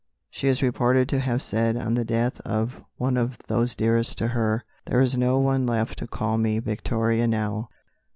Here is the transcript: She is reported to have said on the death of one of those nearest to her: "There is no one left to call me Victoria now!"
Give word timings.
She 0.31 0.47
is 0.47 0.63
reported 0.63 1.07
to 1.09 1.19
have 1.19 1.43
said 1.43 1.77
on 1.77 1.93
the 1.93 2.03
death 2.03 2.41
of 2.43 2.81
one 2.95 3.17
of 3.17 3.37
those 3.47 3.79
nearest 3.79 4.17
to 4.17 4.29
her: 4.29 4.63
"There 4.87 4.99
is 4.99 5.15
no 5.15 5.37
one 5.37 5.67
left 5.67 5.99
to 5.99 6.07
call 6.07 6.39
me 6.39 6.57
Victoria 6.57 7.27
now!" 7.27 7.69